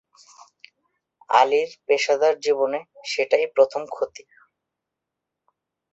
আলির 1.29 1.69
পেশাদার 1.87 2.35
জীবনে 2.39 2.79
সেটাই 3.05 3.45
প্রথম 3.55 3.81
ক্ষতি। 3.87 4.23